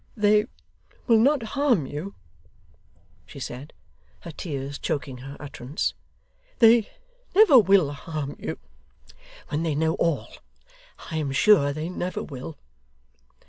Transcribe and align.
'They 0.17 0.47
will 1.05 1.19
not 1.19 1.43
harm 1.53 1.85
you,' 1.85 2.15
she 3.27 3.39
said, 3.39 3.71
her 4.21 4.31
tears 4.31 4.79
choking 4.79 5.17
her 5.19 5.37
utterance. 5.39 5.93
'They 6.57 6.89
never 7.35 7.59
will 7.59 7.91
harm 7.91 8.35
you, 8.39 8.57
when 9.49 9.61
they 9.61 9.75
know 9.75 9.93
all. 9.97 10.29
I 11.11 11.17
am 11.17 11.31
sure 11.31 11.71
they 11.71 11.87
never 11.87 12.23
will. 12.23 12.57